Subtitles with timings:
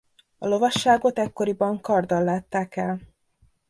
[0.37, 2.99] A lovasságot ekkoriban karddal látták el.